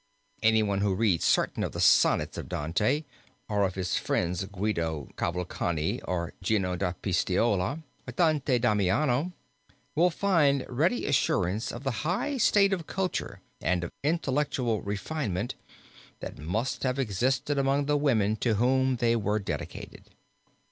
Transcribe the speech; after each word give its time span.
Anyone 0.41 0.81
who 0.81 0.95
reads 0.95 1.25
certain 1.25 1.63
of 1.63 1.73
the 1.73 1.79
sonnets 1.79 2.35
of 2.35 2.49
Dante, 2.49 3.03
or 3.47 3.65
of 3.67 3.75
his 3.75 3.97
friends 3.99 4.43
Guido 4.45 5.09
Cavalcanti 5.15 6.01
or 6.05 6.33
Gino 6.41 6.75
da 6.75 6.93
Pistoia 6.93 7.83
or 8.07 8.11
Dante 8.15 8.57
da 8.57 8.73
Maiano, 8.73 9.31
will 9.93 10.09
find 10.09 10.65
ready 10.67 11.05
assurance 11.05 11.71
of 11.71 11.83
the 11.83 11.91
high 12.01 12.37
state 12.37 12.73
of 12.73 12.87
culture 12.87 13.41
and 13.61 13.83
of 13.83 13.91
intellectual 14.01 14.81
refinement 14.81 15.53
that 16.19 16.39
must 16.39 16.81
have 16.81 16.97
existed 16.97 17.59
among 17.59 17.85
the 17.85 17.95
women 17.95 18.35
to 18.37 18.55
whom 18.55 18.95
they 18.95 19.15
were 19.15 19.37
dedicated. 19.37 20.05